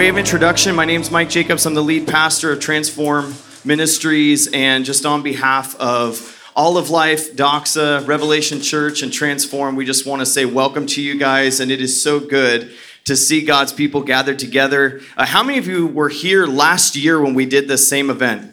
[0.00, 1.66] way of introduction, my name is Mike Jacobs.
[1.66, 3.34] I'm the lead pastor of Transform
[3.66, 9.84] Ministries, and just on behalf of all of life, Doxa, Revelation Church, and Transform, we
[9.84, 12.72] just want to say welcome to you guys, and it is so good
[13.04, 15.02] to see God's people gathered together.
[15.18, 18.50] Uh, how many of you were here last year when we did this same event?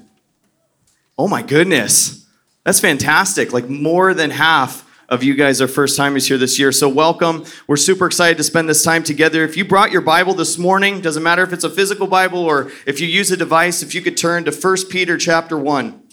[1.18, 2.28] Oh my goodness,
[2.66, 3.54] that's fantastic!
[3.54, 6.72] Like more than half of you guys are first timers here this year.
[6.72, 7.46] So, welcome.
[7.66, 9.44] We're super excited to spend this time together.
[9.44, 12.72] If you brought your Bible this morning, doesn't matter if it's a physical Bible or
[12.86, 16.04] if you use a device, if you could turn to 1 Peter chapter 1.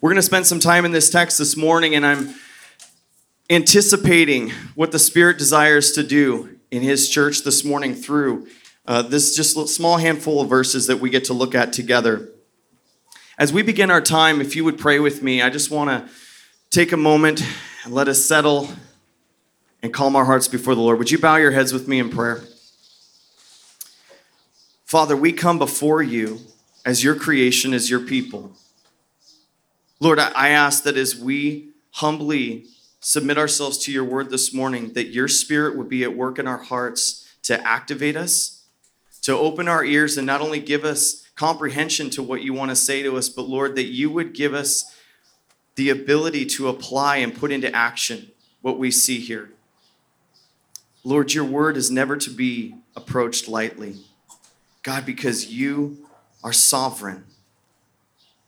[0.00, 2.34] We're going to spend some time in this text this morning, and I'm
[3.50, 8.46] anticipating what the Spirit desires to do in His church this morning through
[8.86, 12.30] uh, this just small handful of verses that we get to look at together.
[13.36, 16.10] As we begin our time, if you would pray with me, I just want to
[16.70, 17.42] take a moment
[17.88, 18.68] and let us settle
[19.82, 20.98] and calm our hearts before the Lord.
[20.98, 22.42] Would you bow your heads with me in prayer?
[24.84, 26.40] Father, we come before you
[26.84, 28.52] as your creation, as your people.
[30.00, 32.66] Lord, I ask that as we humbly
[33.00, 36.46] submit ourselves to your word this morning, that your spirit would be at work in
[36.46, 38.64] our hearts to activate us,
[39.22, 42.76] to open our ears, and not only give us comprehension to what you want to
[42.76, 44.94] say to us, but Lord, that you would give us
[45.78, 49.48] the ability to apply and put into action what we see here.
[51.04, 53.94] Lord, your word is never to be approached lightly.
[54.82, 56.04] God, because you
[56.42, 57.26] are sovereign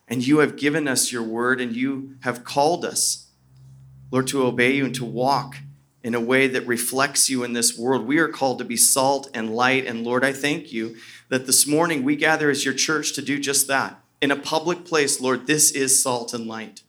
[0.09, 3.29] and you have given us your word and you have called us,
[4.11, 5.59] Lord, to obey you and to walk
[6.03, 8.09] in a way that reflects you in this world.
[8.09, 9.87] We are called to be salt and light.
[9.87, 10.97] And Lord, I thank you
[11.29, 14.01] that this morning we gather as your church to do just that.
[14.21, 16.83] In a public place, Lord, this is salt and light.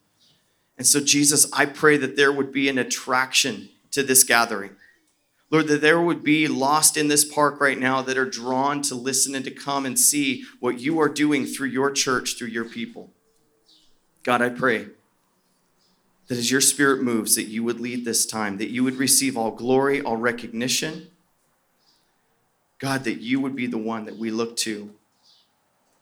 [0.81, 4.72] And so, Jesus, I pray that there would be an attraction to this gathering.
[5.52, 8.96] Lord, that there would be lost in this park right now that are drawn to
[8.96, 12.66] listen and to come and see what you are doing through your church, through your
[12.66, 13.12] people.
[14.24, 14.88] God, I pray
[16.28, 19.38] that as your spirit moves, that you would lead this time, that you would receive
[19.38, 21.12] all glory, all recognition.
[22.80, 24.96] God, that you would be the one that we look to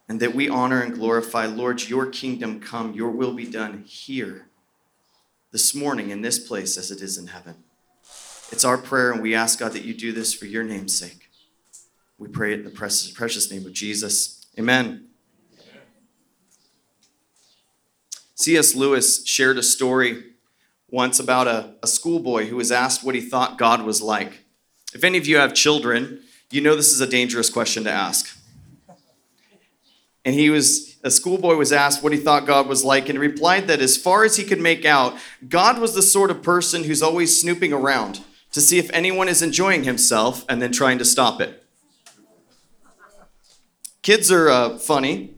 [0.07, 1.47] and that we honor and glorify.
[1.47, 4.45] Lord, your kingdom come, your will be done here
[5.51, 7.55] this morning in this place as it is in heaven.
[8.51, 11.29] It's our prayer, and we ask, God, that you do this for your name's sake.
[12.17, 14.45] We pray it in the precious, precious name of Jesus.
[14.57, 15.05] Amen.
[18.35, 18.75] C.S.
[18.75, 20.23] Lewis shared a story
[20.89, 24.45] once about a, a schoolboy who was asked what he thought God was like.
[24.93, 28.35] If any of you have children, you know this is a dangerous question to ask.
[30.29, 33.17] And he was a schoolboy was asked what he thought God was like, and he
[33.17, 35.17] replied that as far as he could make out,
[35.47, 39.41] God was the sort of person who's always snooping around to see if anyone is
[39.41, 41.63] enjoying himself and then trying to stop it.
[44.03, 45.33] Kids are uh, funny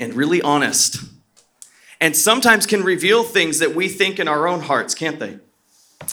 [0.00, 1.04] and really honest,
[2.00, 5.38] and sometimes can reveal things that we think in our own hearts, can't they?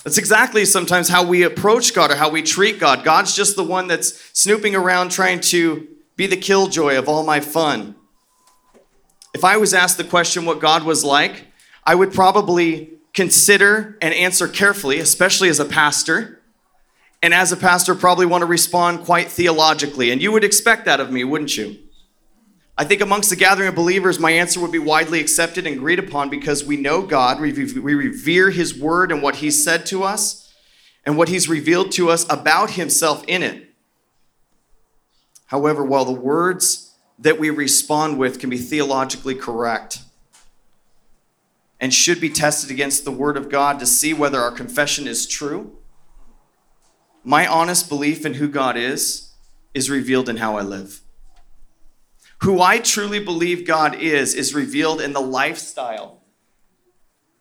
[0.03, 3.05] That's exactly sometimes how we approach God or how we treat God.
[3.05, 7.39] God's just the one that's snooping around trying to be the killjoy of all my
[7.39, 7.95] fun.
[9.33, 11.47] If I was asked the question what God was like,
[11.83, 16.41] I would probably consider and answer carefully, especially as a pastor.
[17.21, 20.11] And as a pastor, probably want to respond quite theologically.
[20.11, 21.77] And you would expect that of me, wouldn't you?
[22.77, 25.97] I think amongst the gathering of believers, my answer would be widely accepted and agreed
[25.97, 30.53] upon because we know God, we revere His word and what He said to us,
[31.05, 33.64] and what He's revealed to us about Himself in it.
[35.47, 39.99] However, while the words that we respond with can be theologically correct
[41.79, 45.27] and should be tested against the Word of God to see whether our confession is
[45.27, 45.77] true.
[47.23, 49.33] My honest belief in who God is
[49.73, 51.01] is revealed in how I live.
[52.39, 56.21] Who I truly believe God is is revealed in the lifestyle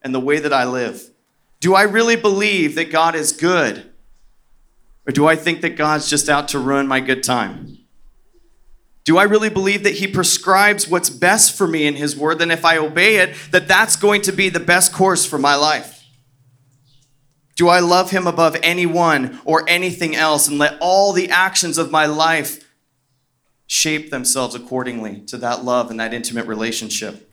[0.01, 1.11] and the way that I live.
[1.59, 3.91] Do I really believe that God is good?
[5.07, 7.84] Or do I think that God's just out to ruin my good time?
[9.05, 12.39] Do I really believe that he prescribes what's best for me in his word?
[12.39, 15.55] Then if I obey it, that that's going to be the best course for my
[15.55, 16.03] life?
[17.55, 21.91] Do I love him above anyone or anything else and let all the actions of
[21.91, 22.67] my life
[23.67, 27.31] shape themselves accordingly to that love and that intimate relationship?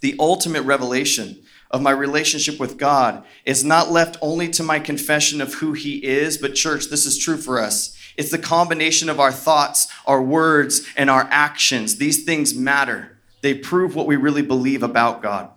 [0.00, 5.40] The ultimate revelation of my relationship with God is not left only to my confession
[5.40, 9.18] of who he is, but church, this is true for us it's the combination of
[9.18, 11.96] our thoughts, our words, and our actions.
[11.96, 13.18] These things matter.
[13.40, 15.50] They prove what we really believe about God.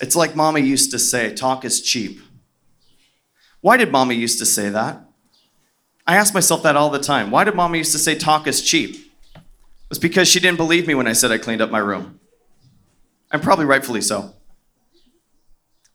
[0.00, 2.20] It's like Mama used to say talk is cheap.
[3.60, 5.04] Why did Mama used to say that?
[6.06, 7.30] I ask myself that all the time.
[7.30, 8.96] Why did mama used to say talk is cheap?
[9.34, 9.42] It
[9.88, 12.18] was because she didn't believe me when I said I cleaned up my room.
[13.30, 14.34] And probably rightfully so.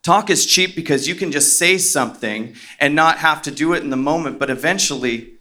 [0.06, 3.82] Talk is cheap because you can just say something and not have to do it
[3.82, 5.34] in the moment, but eventually,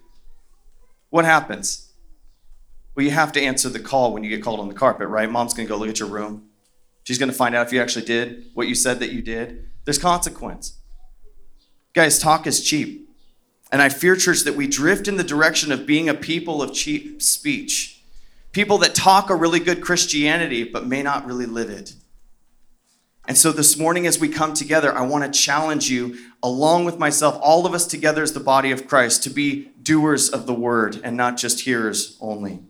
[1.11, 1.93] what happens?
[2.97, 5.31] Well, you have to answer the call when you get called on the carpet, right?
[5.31, 6.49] Mom's gonna go look at your room.
[7.03, 9.69] She's gonna find out if you actually did what you said that you did.
[9.85, 10.79] There's consequence.
[11.93, 13.07] Guys, talk is cheap.
[13.71, 16.73] And I fear, church, that we drift in the direction of being a people of
[16.73, 18.03] cheap speech.
[18.53, 21.93] People that talk a really good Christianity, but may not really live it.
[23.27, 26.99] And so this morning, as we come together, I want to challenge you, along with
[26.99, 30.55] myself, all of us together as the body of Christ, to be doers of the
[30.55, 32.61] word and not just hearers only.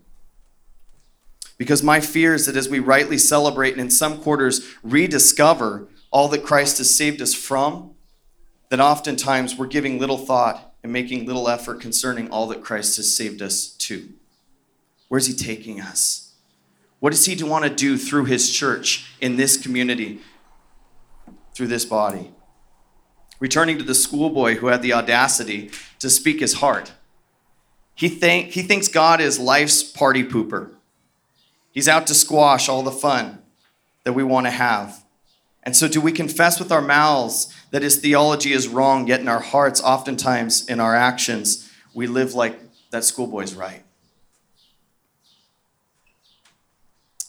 [1.59, 6.29] Because my fear is that as we rightly celebrate and in some quarters rediscover all
[6.29, 7.95] that Christ has saved us from,
[8.69, 13.17] that oftentimes we're giving little thought and making little effort concerning all that Christ has
[13.17, 14.09] saved us to.
[15.09, 16.33] Where's he taking us?
[17.01, 20.21] What does he want to do through his church in this community?
[21.55, 22.33] Through this body.
[23.41, 26.93] Returning to the schoolboy who had the audacity to speak his heart.
[27.95, 30.71] He, think, he thinks God is life's party pooper.
[31.71, 33.43] He's out to squash all the fun
[34.05, 35.05] that we want to have.
[35.63, 39.29] And so, do we confess with our mouths that his theology is wrong, yet in
[39.29, 42.61] our hearts, oftentimes in our actions, we live like
[42.91, 43.83] that schoolboy's right?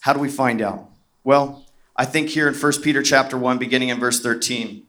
[0.01, 0.89] How do we find out?
[1.24, 1.64] Well,
[1.95, 4.83] I think here in 1 Peter chapter 1, beginning in verse 13,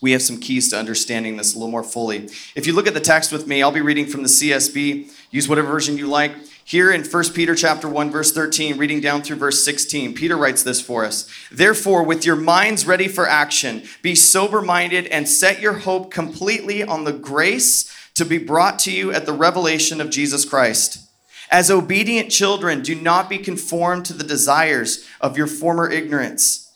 [0.00, 2.28] we have some keys to understanding this a little more fully.
[2.54, 5.10] If you look at the text with me, I'll be reading from the CSB.
[5.30, 6.32] Use whatever version you like.
[6.64, 10.62] Here in 1 Peter chapter 1 verse 13, reading down through verse 16, Peter writes
[10.62, 11.28] this for us.
[11.50, 17.04] Therefore, with your minds ready for action, be sober-minded and set your hope completely on
[17.04, 21.11] the grace to be brought to you at the revelation of Jesus Christ.
[21.52, 26.72] As obedient children, do not be conformed to the desires of your former ignorance,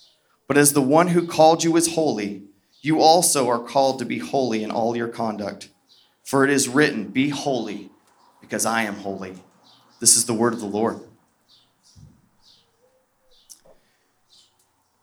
[0.47, 2.43] but as the one who called you is holy,
[2.83, 5.71] you also are called to be holy in all your conduct.
[6.25, 7.91] For it is written, Be holy,
[8.43, 9.37] because I am holy.
[9.99, 11.01] This is the word of the Lord.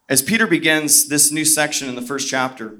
[0.07, 2.77] As Peter begins this new section in the first chapter,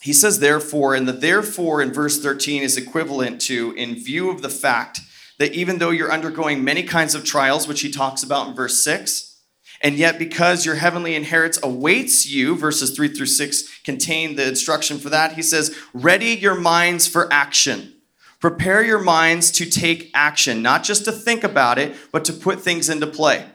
[0.00, 4.40] he says, therefore, and the therefore in verse 13 is equivalent to, in view of
[4.40, 5.00] the fact
[5.38, 8.82] that even though you're undergoing many kinds of trials, which he talks about in verse
[8.82, 9.36] 6,
[9.80, 14.98] and yet because your heavenly inheritance awaits you, verses 3 through 6 contain the instruction
[14.98, 17.94] for that, he says, ready your minds for action.
[18.40, 22.60] Prepare your minds to take action, not just to think about it, but to put
[22.60, 23.46] things into play.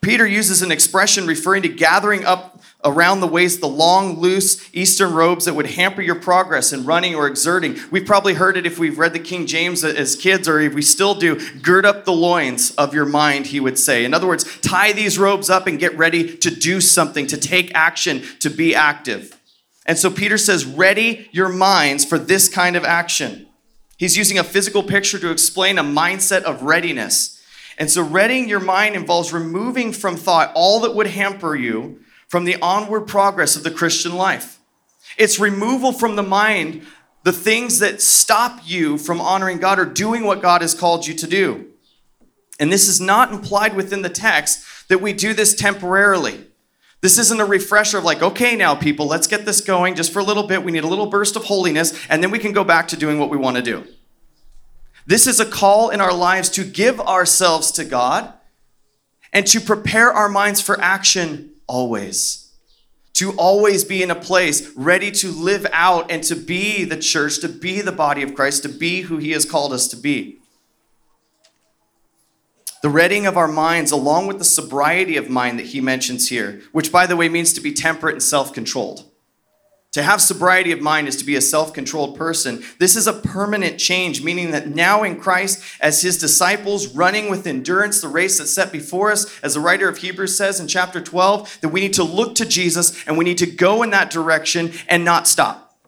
[0.00, 2.51] Peter uses an expression referring to gathering up
[2.84, 7.14] around the waist the long, loose Eastern robes that would hamper your progress in running
[7.14, 7.76] or exerting.
[7.90, 10.82] We've probably heard it if we've read the King James as kids, or if we
[10.82, 11.40] still do.
[11.60, 14.04] Gird up the loins of your mind, he would say.
[14.04, 17.72] In other words, tie these robes up and get ready to do something, to take
[17.74, 19.38] action, to be active.
[19.86, 23.48] And so Peter says, ready your minds for this kind of action.
[23.96, 27.40] He's using a physical picture to explain a mindset of readiness.
[27.78, 32.00] And so, readying your mind involves removing from thought all that would hamper you
[32.32, 34.58] from the onward progress of the Christian life.
[35.18, 36.80] It's removal from the mind
[37.24, 41.12] the things that stop you from honoring God or doing what God has called you
[41.12, 41.66] to do.
[42.58, 46.46] And this is not implied within the text that we do this temporarily.
[47.02, 50.20] This isn't a refresher of like, okay, now people, let's get this going just for
[50.20, 50.64] a little bit.
[50.64, 53.18] We need a little burst of holiness, and then we can go back to doing
[53.18, 53.84] what we want to do.
[55.04, 58.32] This is a call in our lives to give ourselves to God
[59.34, 62.50] and to prepare our minds for action always.
[63.14, 67.40] To always be in a place ready to live out and to be the church,
[67.40, 70.38] to be the body of Christ, to be who He has called us to be.
[72.82, 76.60] The readying of our minds, along with the sobriety of mind that He mentions here,
[76.72, 79.04] which, by the way, means to be temperate and self controlled.
[79.92, 82.64] To have sobriety of mind is to be a self controlled person.
[82.78, 87.46] This is a permanent change, meaning that now in Christ, as his disciples, running with
[87.46, 90.98] endurance the race that's set before us, as the writer of Hebrews says in chapter
[90.98, 94.10] 12, that we need to look to Jesus and we need to go in that
[94.10, 95.78] direction and not stop.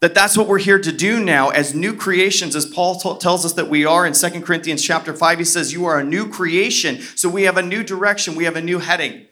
[0.00, 3.44] That that's what we're here to do now as new creations, as Paul t- tells
[3.44, 5.38] us that we are in 2 Corinthians chapter 5.
[5.38, 7.00] He says, You are a new creation.
[7.16, 9.26] So we have a new direction, we have a new heading.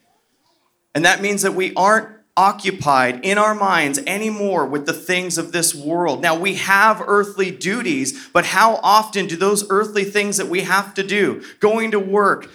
[0.95, 5.53] And that means that we aren't occupied in our minds anymore with the things of
[5.53, 6.21] this world.
[6.21, 10.93] Now, we have earthly duties, but how often do those earthly things that we have
[10.95, 12.51] to do, going to work,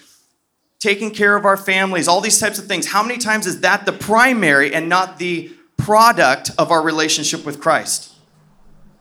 [0.80, 3.86] taking care of our families, all these types of things, how many times is that
[3.86, 8.14] the primary and not the product of our relationship with Christ?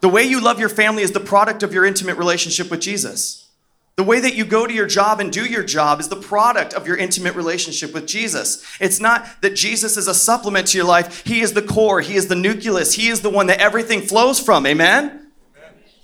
[0.01, 3.40] The way you love your family is the product of your intimate relationship with Jesus.
[3.97, 6.73] The way that you go to your job and do your job is the product
[6.73, 8.65] of your intimate relationship with Jesus.
[8.81, 11.27] It's not that Jesus is a supplement to your life.
[11.27, 14.41] He is the core, He is the nucleus, He is the one that everything flows
[14.41, 14.67] from.
[14.67, 15.05] Amen?
[15.05, 15.31] Amen.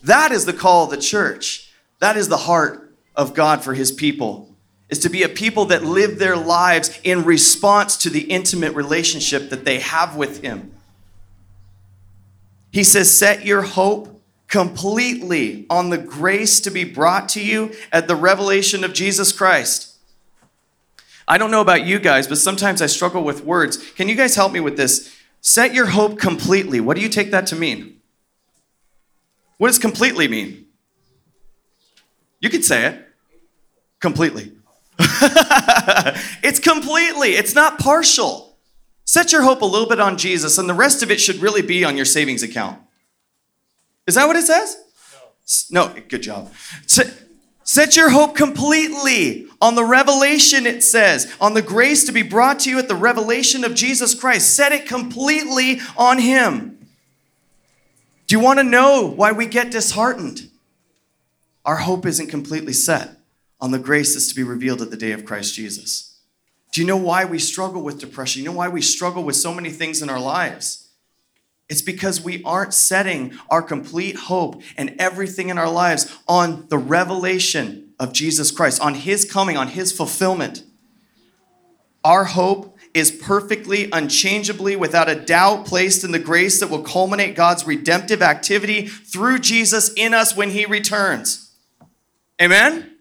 [0.03, 1.73] That is the call of the church.
[2.01, 4.55] That is the heart of God for His people,
[4.91, 9.49] is to be a people that live their lives in response to the intimate relationship
[9.49, 10.73] that they have with Him.
[12.71, 14.16] He says, Set your hope
[14.49, 19.97] completely on the grace to be brought to you at the revelation of Jesus Christ.
[21.29, 23.77] I don't know about you guys, but sometimes I struggle with words.
[23.93, 25.17] Can you guys help me with this?
[25.41, 26.81] Set your hope completely.
[26.81, 28.01] What do you take that to mean?
[29.59, 30.67] What does completely mean?
[32.41, 33.03] You could say it.
[34.01, 34.53] Completely.
[34.99, 38.57] it's completely, it's not partial.
[39.05, 41.63] Set your hope a little bit on Jesus, and the rest of it should really
[41.63, 42.81] be on your savings account.
[44.07, 44.77] Is that what it says?
[45.71, 45.89] No.
[45.89, 46.53] No, good job.
[46.87, 52.61] Set your hope completely on the revelation, it says, on the grace to be brought
[52.61, 54.55] to you at the revelation of Jesus Christ.
[54.55, 56.79] Set it completely on Him.
[58.27, 60.49] Do you want to know why we get disheartened?
[61.65, 63.17] Our hope isn't completely set
[63.61, 66.19] on the grace that's to be revealed at the day of Christ Jesus.
[66.73, 68.43] Do you know why we struggle with depression?
[68.43, 70.86] You know why we struggle with so many things in our lives?
[71.69, 76.79] It's because we aren't setting our complete hope and everything in our lives on the
[76.79, 80.63] revelation of Jesus Christ, on His coming, on His fulfillment.
[82.05, 87.35] Our hope is perfectly, unchangeably, without a doubt, placed in the grace that will culminate
[87.35, 91.53] God's redemptive activity through Jesus in us when He returns.
[92.41, 92.93] Amen?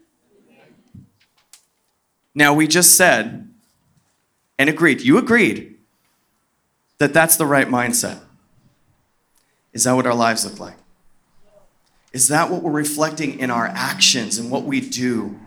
[2.34, 3.48] Now, we just said
[4.58, 5.76] and agreed, you agreed,
[6.98, 8.25] that that's the right mindset.
[9.76, 10.76] Is that what our lives look like?
[12.14, 15.38] Is that what we're reflecting in our actions and what we do?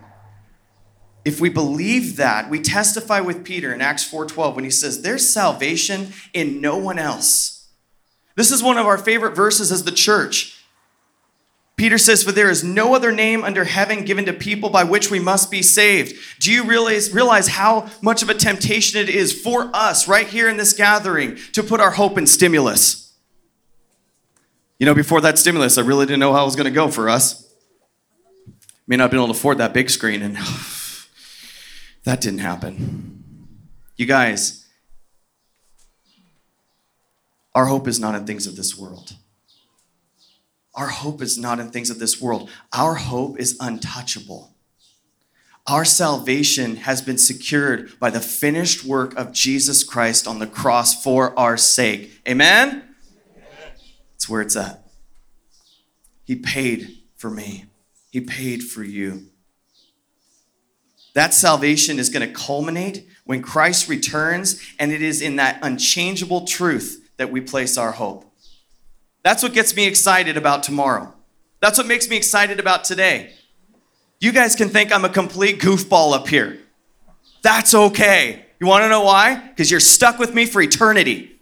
[1.26, 5.28] If we believe that, we testify with Peter in Acts 4:12 when he says, "There's
[5.28, 7.64] salvation in no one else."
[8.36, 10.58] This is one of our favorite verses as the church.
[11.76, 15.10] Peter says, For there is no other name under heaven given to people by which
[15.10, 16.14] we must be saved.
[16.40, 20.48] Do you realize, realize how much of a temptation it is for us right here
[20.48, 23.09] in this gathering to put our hope in stimulus?
[24.80, 26.88] You know, before that stimulus, I really didn't know how it was going to go
[26.88, 27.54] for us.
[28.88, 30.38] May not have been able to afford that big screen, and
[32.06, 33.24] that didn't happen.
[33.98, 34.66] You guys,
[37.54, 39.18] our hope is not in things of this world.
[40.74, 42.50] Our hope is not in things of this world.
[42.72, 44.56] Our hope is untouchable.
[45.68, 51.04] Our salvation has been secured by the finished work of Jesus Christ on the cross
[51.04, 52.22] for our sake.
[52.28, 52.89] Amen?
[54.28, 54.84] Where it's at.
[56.26, 57.66] He paid for me,
[58.12, 59.28] He paid for you.
[61.14, 66.46] That salvation is going to culminate when Christ returns, and it is in that unchangeable
[66.46, 68.32] truth that we place our hope.
[69.24, 71.14] That's what gets me excited about tomorrow.
[71.60, 73.34] That's what makes me excited about today.
[74.20, 76.60] You guys can think I'm a complete goofball up here.
[77.42, 78.46] That's okay.
[78.60, 79.36] You want to know why?
[79.36, 81.39] Because you're stuck with me for eternity.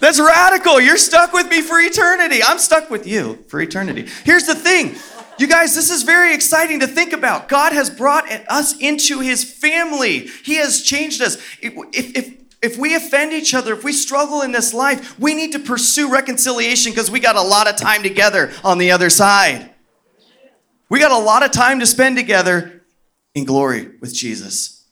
[0.00, 0.80] That's radical.
[0.80, 2.42] You're stuck with me for eternity.
[2.42, 4.06] I'm stuck with you for eternity.
[4.24, 4.96] Here's the thing.
[5.38, 7.48] You guys, this is very exciting to think about.
[7.48, 10.28] God has brought us into his family.
[10.44, 11.36] He has changed us.
[11.62, 15.52] If, if, if we offend each other, if we struggle in this life, we need
[15.52, 19.72] to pursue reconciliation because we got a lot of time together on the other side.
[20.88, 22.82] We got a lot of time to spend together
[23.34, 24.84] in glory with Jesus.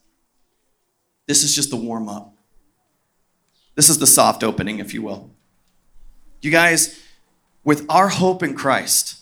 [1.27, 2.36] This is just the warm up.
[3.76, 5.30] This is the soft opening, if you will.
[6.40, 7.00] You guys,
[7.62, 9.21] with our hope in Christ,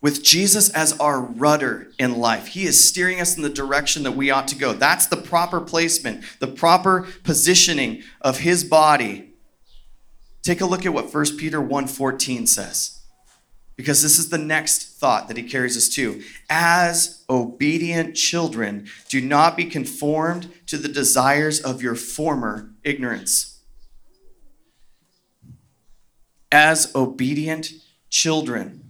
[0.00, 4.12] with Jesus as our rudder in life, He is steering us in the direction that
[4.12, 4.72] we ought to go.
[4.72, 9.30] That's the proper placement, the proper positioning of His body.
[10.42, 12.97] Take a look at what 1 Peter 1:14 says
[13.78, 16.20] because this is the next thought that he carries us to.
[16.50, 23.60] As obedient children, do not be conformed to the desires of your former ignorance.
[26.50, 27.70] As obedient
[28.10, 28.82] children.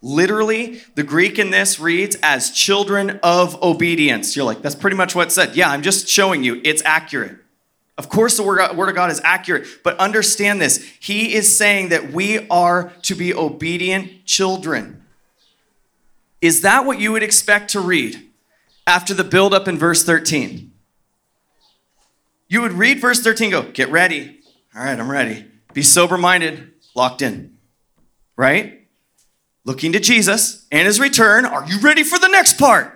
[0.00, 4.34] Literally, the Greek in this reads as children of obedience.
[4.34, 5.54] You're like, that's pretty much what it said.
[5.54, 7.36] Yeah, I'm just showing you it's accurate.
[7.98, 10.84] Of course, the word of God is accurate, but understand this.
[11.00, 15.02] He is saying that we are to be obedient children.
[16.42, 18.30] Is that what you would expect to read
[18.86, 20.72] after the build up in verse 13?
[22.48, 24.40] You would read verse 13, go, get ready.
[24.74, 25.46] All right, I'm ready.
[25.72, 27.56] be sober minded, locked in,
[28.36, 28.86] right?
[29.64, 31.44] Looking to Jesus and his return.
[31.44, 32.92] Are you ready for the next part?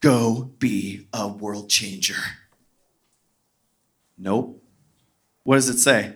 [0.00, 2.16] Go be a world changer.
[4.20, 4.62] Nope.
[5.44, 6.12] What does it say?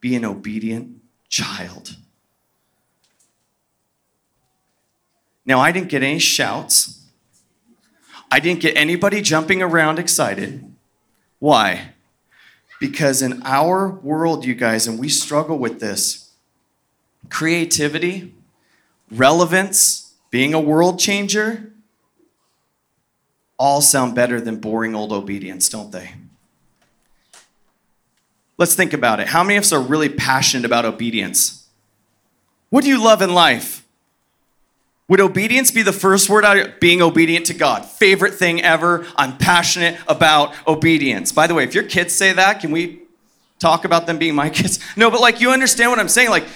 [0.00, 1.96] Be an obedient child.
[5.46, 7.02] Now, I didn't get any shouts.
[8.30, 10.70] I didn't get anybody jumping around excited.
[11.38, 11.92] Why?
[12.78, 16.30] Because in our world, you guys, and we struggle with this
[17.30, 18.34] creativity,
[19.10, 21.72] relevance, being a world changer,
[23.58, 26.12] all sound better than boring old obedience, don't they?
[28.58, 29.28] Let's think about it.
[29.28, 31.68] How many of us are really passionate about obedience?
[32.70, 33.86] What do you love in life?
[35.08, 36.80] Would obedience be the first word out?
[36.80, 37.84] Being obedient to God.
[37.84, 39.06] Favorite thing ever.
[39.14, 41.30] I'm passionate about obedience.
[41.30, 43.02] By the way, if your kids say that, can we
[43.60, 44.80] talk about them being my kids?
[44.96, 46.30] No, but like you understand what I'm saying?
[46.30, 46.46] Like,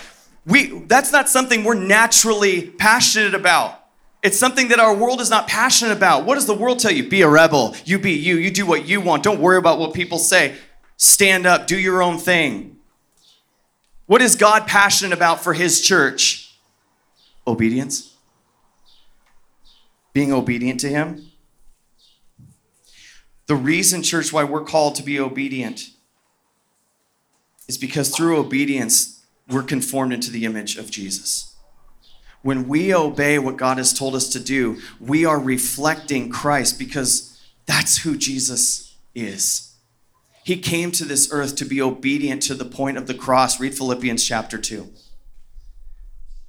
[0.46, 3.76] we that's not something we're naturally passionate about.
[4.22, 6.24] It's something that our world is not passionate about.
[6.24, 7.08] What does the world tell you?
[7.08, 7.74] Be a rebel.
[7.84, 8.36] You be you.
[8.36, 9.22] You do what you want.
[9.22, 10.56] Don't worry about what people say.
[11.02, 11.66] Stand up.
[11.66, 12.76] Do your own thing.
[14.06, 16.54] What is God passionate about for his church?
[17.46, 18.10] Obedience
[20.12, 21.30] being obedient to Him?
[23.46, 25.90] The reason, church, why we're called to be obedient
[27.68, 31.56] is because through obedience, we're conformed into the image of Jesus.
[32.42, 37.40] When we obey what God has told us to do, we are reflecting Christ because
[37.66, 39.69] that's who Jesus is.
[40.50, 43.60] He came to this earth to be obedient to the point of the cross.
[43.60, 44.88] Read Philippians chapter 2.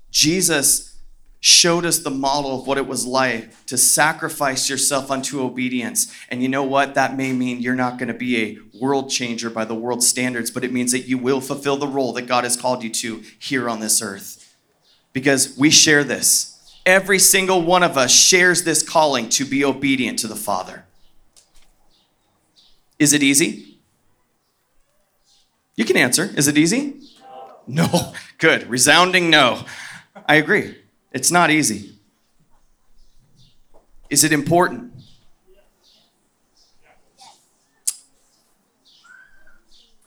[0.09, 0.97] Jesus
[1.39, 6.11] showed us the model of what it was like to sacrifice yourself unto obedience.
[6.29, 6.95] And you know what?
[6.95, 10.49] That may mean you're not going to be a world changer by the world standards,
[10.49, 13.21] but it means that you will fulfill the role that God has called you to
[13.37, 14.57] here on this earth.
[15.13, 16.75] Because we share this.
[16.87, 20.85] Every single one of us shares this calling to be obedient to the Father.
[22.97, 23.70] Is it easy?
[25.81, 26.29] You can answer.
[26.37, 26.93] Is it easy?
[27.65, 28.13] No.
[28.37, 28.69] Good.
[28.69, 29.65] Resounding no.
[30.29, 30.77] I agree.
[31.11, 31.95] It's not easy.
[34.07, 34.93] Is it important?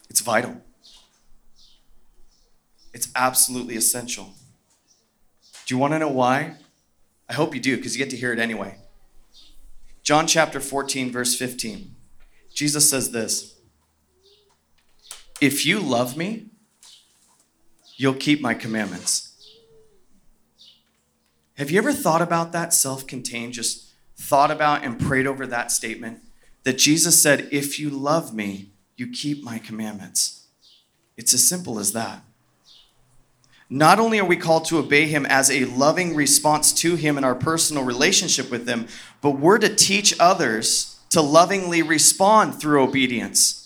[0.09, 0.61] It's vital.
[2.93, 4.29] It's absolutely essential.
[5.65, 6.55] Do you want to know why?
[7.27, 8.77] I hope you do, because you get to hear it anyway.
[10.03, 11.93] John chapter 14, verse 15.
[12.53, 13.54] Jesus says this
[15.45, 16.47] If you love me,
[17.97, 19.31] you'll keep my commandments.
[21.55, 25.71] Have you ever thought about that self contained, just thought about and prayed over that
[25.71, 26.21] statement?
[26.63, 30.47] That Jesus said, If you love me, you keep my commandments.
[31.15, 32.23] It's as simple as that.
[33.69, 37.23] Not only are we called to obey him as a loving response to him in
[37.23, 38.87] our personal relationship with him,
[39.21, 43.64] but we're to teach others to lovingly respond through obedience.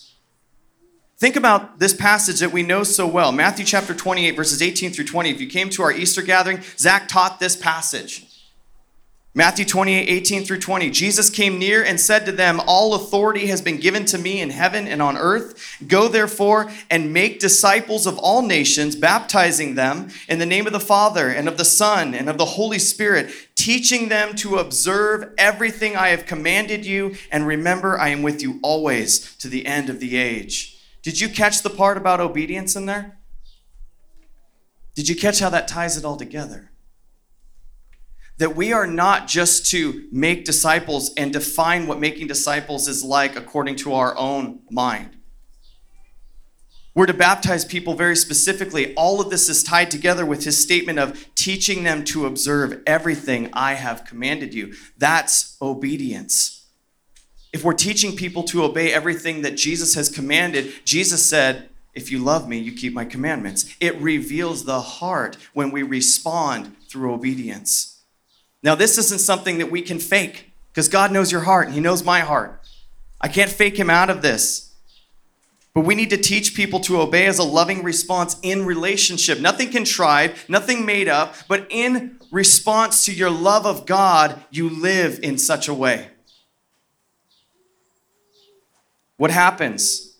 [1.20, 5.04] Think about this passage that we know so well Matthew chapter 28, verses 18 through
[5.04, 5.28] 20.
[5.28, 8.24] If you came to our Easter gathering, Zach taught this passage.
[9.34, 10.88] Matthew 28, 18 through 20.
[10.88, 14.48] Jesus came near and said to them, All authority has been given to me in
[14.48, 15.76] heaven and on earth.
[15.86, 20.80] Go therefore and make disciples of all nations, baptizing them in the name of the
[20.80, 25.96] Father and of the Son and of the Holy Spirit, teaching them to observe everything
[25.96, 27.14] I have commanded you.
[27.30, 30.78] And remember, I am with you always to the end of the age.
[31.02, 33.18] Did you catch the part about obedience in there?
[34.94, 36.72] Did you catch how that ties it all together?
[38.38, 43.36] That we are not just to make disciples and define what making disciples is like
[43.36, 45.16] according to our own mind.
[46.94, 48.94] We're to baptize people very specifically.
[48.94, 53.48] All of this is tied together with his statement of teaching them to observe everything
[53.52, 54.74] I have commanded you.
[54.98, 56.59] That's obedience
[57.52, 62.18] if we're teaching people to obey everything that Jesus has commanded, Jesus said, If you
[62.20, 63.74] love me, you keep my commandments.
[63.80, 68.02] It reveals the heart when we respond through obedience.
[68.62, 71.80] Now, this isn't something that we can fake because God knows your heart and He
[71.80, 72.60] knows my heart.
[73.20, 74.68] I can't fake Him out of this.
[75.72, 79.40] But we need to teach people to obey as a loving response in relationship.
[79.40, 85.20] Nothing contrived, nothing made up, but in response to your love of God, you live
[85.22, 86.09] in such a way.
[89.20, 90.16] What happens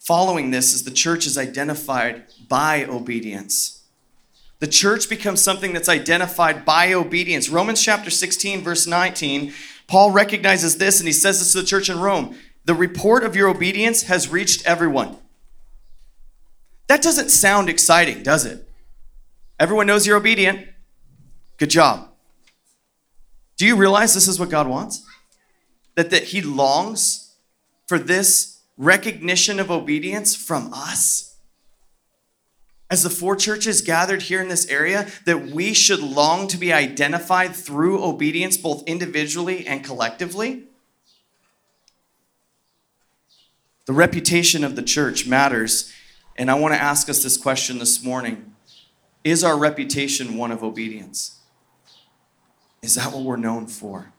[0.00, 3.84] following this is the church is identified by obedience.
[4.58, 7.48] The church becomes something that's identified by obedience.
[7.48, 9.52] Romans chapter 16, verse 19,
[9.86, 12.34] Paul recognizes this and he says this to the church in Rome
[12.64, 15.16] The report of your obedience has reached everyone.
[16.88, 18.68] That doesn't sound exciting, does it?
[19.60, 20.66] Everyone knows you're obedient.
[21.56, 22.08] Good job.
[23.56, 25.06] Do you realize this is what God wants?
[25.94, 27.29] That, that He longs
[27.90, 31.34] for this recognition of obedience from us?
[32.88, 36.72] As the four churches gathered here in this area, that we should long to be
[36.72, 40.66] identified through obedience, both individually and collectively?
[43.86, 45.92] The reputation of the church matters.
[46.36, 48.54] And I want to ask us this question this morning
[49.24, 51.40] Is our reputation one of obedience?
[52.82, 54.12] Is that what we're known for?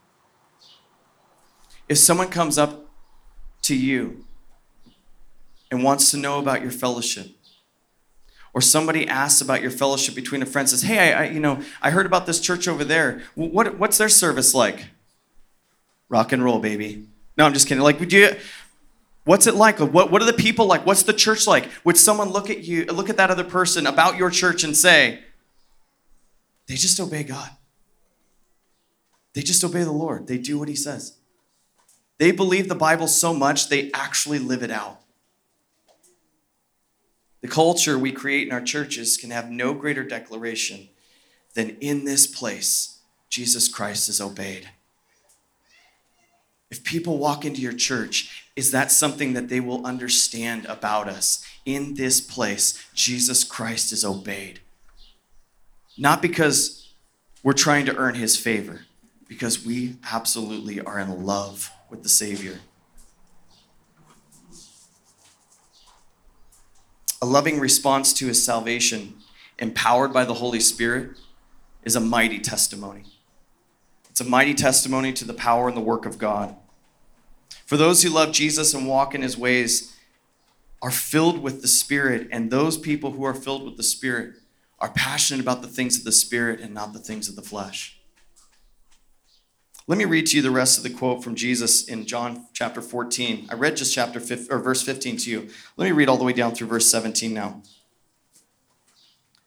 [1.88, 2.91] If someone comes up
[3.72, 4.26] to you
[5.72, 7.28] and wants to know about your fellowship,
[8.54, 11.62] or somebody asks about your fellowship between a friend says hey I, I, you know
[11.82, 13.22] i heard about this church over there.
[13.36, 14.88] What, what's their service like?
[16.10, 17.08] Rock and roll baby.
[17.38, 17.82] No i'm just kidding.
[17.82, 18.36] Like would you
[19.24, 19.80] what's it like?
[19.80, 20.86] What, what are the people like?
[20.86, 21.70] What's the church like?
[21.86, 25.22] Would someone look at you look at that other person about your church and say
[26.68, 27.52] they just obey god.
[29.34, 30.28] They just obey the lord.
[30.28, 31.21] They do what he says
[32.22, 35.02] they believe the bible so much they actually live it out
[37.42, 40.90] the culture we create in our churches can have no greater declaration
[41.56, 44.70] than in this place, Jesus Christ is obeyed.
[46.70, 51.46] If people walk into your church, is that something that they will understand about us?
[51.66, 54.62] In this place, Jesus Christ is obeyed.
[55.98, 56.94] Not because
[57.44, 58.82] we're trying to earn his favor,
[59.28, 62.60] because we absolutely are in love with the Savior.
[67.22, 69.16] A loving response to his salvation,
[69.60, 71.12] empowered by the Holy Spirit,
[71.84, 73.04] is a mighty testimony.
[74.10, 76.56] It's a mighty testimony to the power and the work of God.
[77.68, 79.96] For those who love Jesus and walk in his ways,
[80.82, 84.34] are filled with the Spirit, and those people who are filled with the Spirit
[84.80, 88.01] are passionate about the things of the Spirit and not the things of the flesh.
[89.92, 92.82] Let me read to you the rest of the quote from Jesus in John chapter
[92.82, 93.48] 14.
[93.50, 95.50] I read just chapter 15, or verse 15 to you.
[95.76, 97.62] Let me read all the way down through verse 17 now.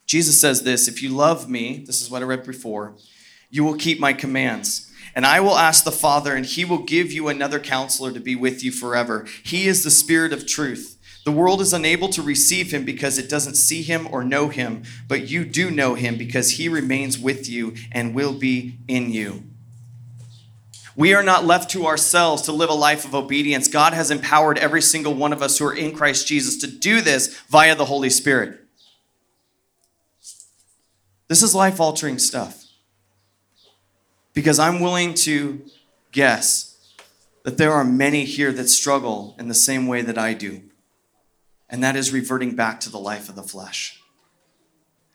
[0.04, 2.94] Jesus says this If you love me, this is what I read before,
[3.48, 4.92] you will keep my commands.
[5.14, 8.36] And I will ask the Father, and he will give you another counselor to be
[8.36, 9.24] with you forever.
[9.42, 10.98] He is the Spirit of truth.
[11.24, 14.82] The world is unable to receive him because it doesn't see him or know him,
[15.08, 19.44] but you do know him because he remains with you and will be in you.
[20.96, 23.66] We are not left to ourselves to live a life of obedience.
[23.66, 27.00] God has empowered every single one of us who are in Christ Jesus to do
[27.00, 28.60] this via the Holy Spirit.
[31.28, 32.64] This is life altering stuff.
[34.34, 35.64] Because I'm willing to
[36.12, 36.76] guess
[37.44, 40.62] that there are many here that struggle in the same way that I do,
[41.68, 44.00] and that is reverting back to the life of the flesh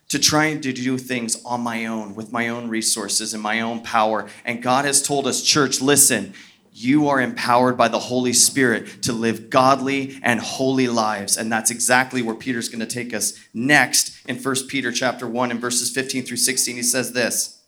[0.10, 3.82] to trying to do things on my own with my own resources and my own
[3.82, 4.28] power.
[4.44, 6.34] And God has told us, church, listen,
[6.72, 11.38] you are empowered by the Holy Spirit to live godly and holy lives.
[11.38, 15.52] And that's exactly where Peter's going to take us next in 1 Peter chapter 1
[15.52, 16.76] and verses 15 through 16.
[16.76, 17.62] He says this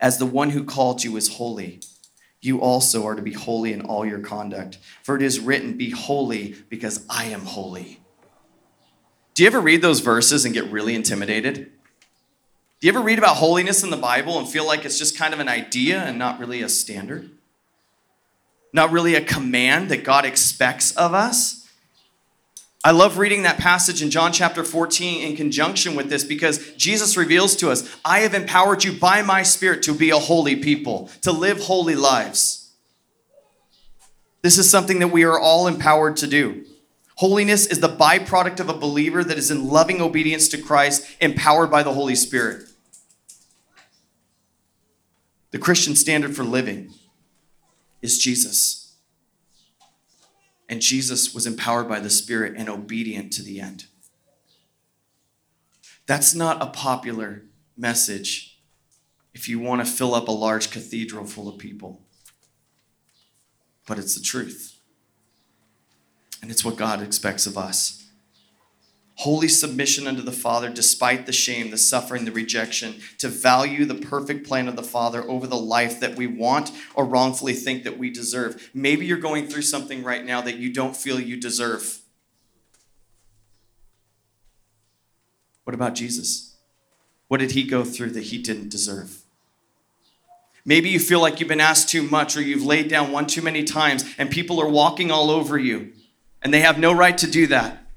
[0.00, 1.80] As the one who called you is holy,
[2.40, 4.78] you also are to be holy in all your conduct.
[5.02, 8.00] For it is written, Be holy because I am holy.
[9.36, 11.70] Do you ever read those verses and get really intimidated?
[12.80, 15.34] Do you ever read about holiness in the Bible and feel like it's just kind
[15.34, 17.28] of an idea and not really a standard?
[18.72, 21.68] Not really a command that God expects of us?
[22.82, 27.18] I love reading that passage in John chapter 14 in conjunction with this because Jesus
[27.18, 31.10] reveals to us, I have empowered you by my Spirit to be a holy people,
[31.20, 32.70] to live holy lives.
[34.40, 36.64] This is something that we are all empowered to do.
[37.16, 41.70] Holiness is the byproduct of a believer that is in loving obedience to Christ, empowered
[41.70, 42.68] by the Holy Spirit.
[45.50, 46.92] The Christian standard for living
[48.02, 48.96] is Jesus.
[50.68, 53.86] And Jesus was empowered by the Spirit and obedient to the end.
[56.04, 57.44] That's not a popular
[57.76, 58.58] message
[59.32, 62.02] if you want to fill up a large cathedral full of people,
[63.86, 64.75] but it's the truth.
[66.46, 68.04] And it's what God expects of us.
[69.16, 73.96] Holy submission unto the Father, despite the shame, the suffering, the rejection, to value the
[73.96, 77.98] perfect plan of the Father over the life that we want or wrongfully think that
[77.98, 78.70] we deserve.
[78.72, 81.98] Maybe you're going through something right now that you don't feel you deserve.
[85.64, 86.54] What about Jesus?
[87.26, 89.24] What did he go through that he didn't deserve?
[90.64, 93.42] Maybe you feel like you've been asked too much or you've laid down one too
[93.42, 95.92] many times and people are walking all over you
[96.46, 97.88] and they have no right to do that.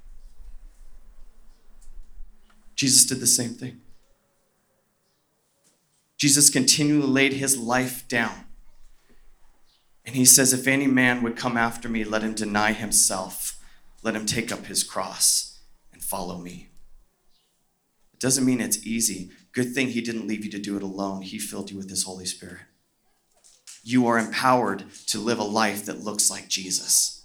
[2.76, 3.82] Jesus did the same thing.
[6.18, 8.46] Jesus continually laid his life down.
[10.04, 13.60] And he says, If any man would come after me, let him deny himself,
[14.02, 15.60] let him take up his cross
[15.94, 16.70] and follow me.
[18.16, 19.30] It doesn't mean it's easy.
[19.52, 22.06] Good thing he didn't leave you to do it alone, he filled you with his
[22.06, 22.62] Holy Spirit.
[23.84, 27.19] You are empowered to live a life that looks like Jesus.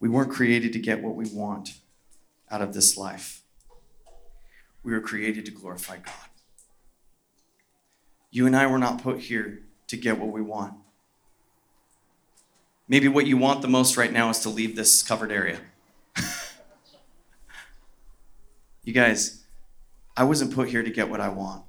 [0.00, 1.74] We weren't created to get what we want
[2.50, 3.42] out of this life.
[4.82, 6.14] We were created to glorify God.
[8.30, 10.74] You and I were not put here to get what we want.
[12.88, 15.60] Maybe what you want the most right now is to leave this covered area.
[18.84, 19.44] you guys,
[20.16, 21.64] I wasn't put here to get what I want.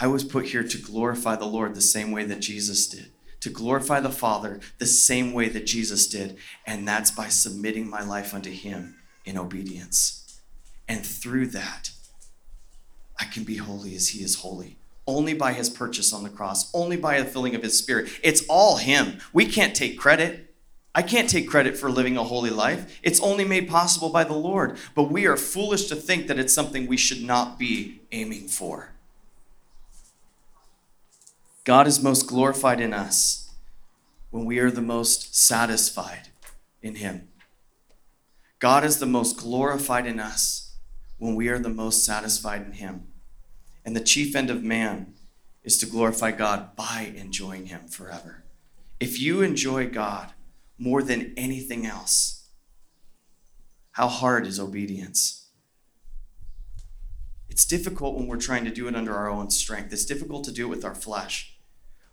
[0.00, 3.10] I was put here to glorify the Lord the same way that Jesus did,
[3.40, 8.02] to glorify the Father the same way that Jesus did, and that's by submitting my
[8.02, 10.40] life unto Him in obedience.
[10.88, 11.90] And through that,
[13.18, 14.76] I can be holy as He is holy.
[15.06, 18.10] Only by His purchase on the cross, only by the filling of His Spirit.
[18.22, 19.18] It's all Him.
[19.32, 20.54] We can't take credit.
[20.94, 22.98] I can't take credit for living a holy life.
[23.02, 24.76] It's only made possible by the Lord.
[24.94, 28.92] But we are foolish to think that it's something we should not be aiming for.
[31.70, 33.48] God is most glorified in us
[34.30, 36.30] when we are the most satisfied
[36.82, 37.28] in Him.
[38.58, 40.74] God is the most glorified in us
[41.18, 43.06] when we are the most satisfied in Him.
[43.84, 45.14] And the chief end of man
[45.62, 48.42] is to glorify God by enjoying Him forever.
[48.98, 50.32] If you enjoy God
[50.76, 52.48] more than anything else,
[53.92, 55.46] how hard is obedience?
[57.48, 59.92] It's difficult when we're trying to do it under our own strength.
[59.92, 61.58] It's difficult to do it with our flesh.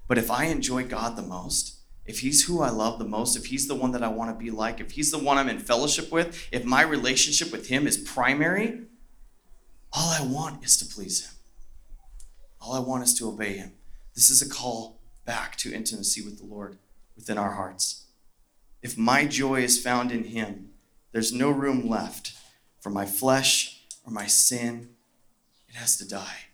[0.07, 3.47] But if I enjoy God the most, if he's who I love the most, if
[3.47, 5.59] he's the one that I want to be like, if he's the one I'm in
[5.59, 8.83] fellowship with, if my relationship with him is primary,
[9.91, 11.33] all I want is to please him.
[12.61, 13.73] All I want is to obey him.
[14.15, 16.77] This is a call back to intimacy with the Lord
[17.15, 18.05] within our hearts.
[18.81, 20.69] If my joy is found in him,
[21.11, 22.33] there's no room left
[22.79, 24.89] for my flesh or my sin.
[25.67, 26.46] It has to die.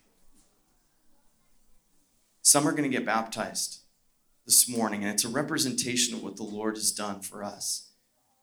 [2.43, 3.79] Some are going to get baptized
[4.45, 7.89] this morning, and it's a representation of what the Lord has done for us.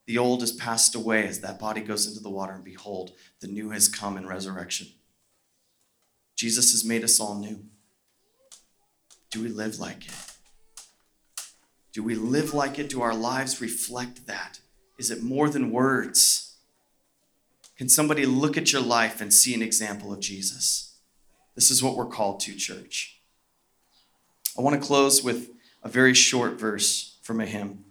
[0.06, 3.46] The old has passed away as that body goes into the water, and behold, the
[3.46, 4.88] new has come in resurrection.
[6.34, 7.66] Jesus has made us all new.
[9.30, 10.14] Do we live like it?
[11.92, 12.88] Do we live like it?
[12.88, 14.60] Do our lives reflect that?
[14.98, 16.56] Is it more than words?
[17.76, 20.96] Can somebody look at your life and see an example of Jesus?
[21.54, 23.19] This is what we're called to, church.
[24.58, 25.50] I want to close with
[25.82, 27.84] a very short verse from a hymn.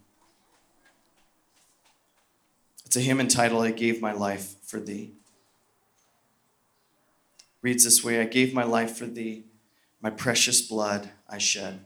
[2.86, 5.14] It's a hymn entitled, I Gave My Life for Thee.
[7.62, 9.44] Reads this way I gave my life for Thee,
[10.02, 11.86] my precious blood I shed,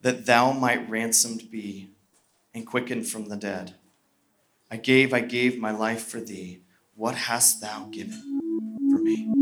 [0.00, 1.90] that Thou might ransomed be
[2.54, 3.74] and quickened from the dead.
[4.70, 6.60] I gave, I gave my life for Thee.
[6.94, 8.40] What hast Thou given
[8.90, 9.41] for me?